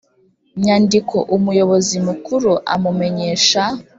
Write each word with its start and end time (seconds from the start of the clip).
Nyandiko 0.63 1.17
umuyobozi 1.35 1.95
mukuru 2.07 2.51
amumenyesha 2.73 3.63